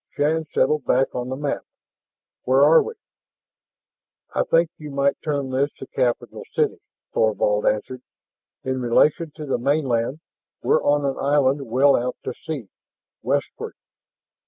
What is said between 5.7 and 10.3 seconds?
the capital city," Thorvald answered. "In relation to the mainland,